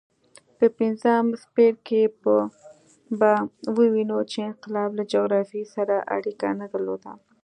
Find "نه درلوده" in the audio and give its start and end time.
6.61-7.11